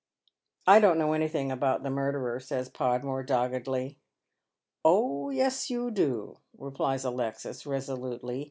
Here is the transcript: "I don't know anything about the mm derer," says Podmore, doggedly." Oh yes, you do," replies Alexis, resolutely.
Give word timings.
"I 0.65 0.79
don't 0.79 0.97
know 0.97 1.13
anything 1.13 1.51
about 1.51 1.83
the 1.83 1.89
mm 1.89 2.11
derer," 2.11 2.41
says 2.41 2.69
Podmore, 2.69 3.21
doggedly." 3.21 3.99
Oh 4.83 5.29
yes, 5.29 5.69
you 5.69 5.91
do," 5.91 6.37
replies 6.57 7.05
Alexis, 7.05 7.67
resolutely. 7.67 8.39